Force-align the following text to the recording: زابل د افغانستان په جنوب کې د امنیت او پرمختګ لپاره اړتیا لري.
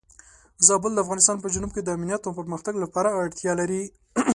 زابل 0.67 0.91
د 0.93 0.99
افغانستان 1.05 1.35
په 1.41 1.47
جنوب 1.53 1.71
کې 1.73 1.81
د 1.83 1.89
امنیت 1.97 2.21
او 2.25 2.37
پرمختګ 2.39 2.73
لپاره 2.83 3.15
اړتیا 3.21 3.53
لري. 3.61 3.83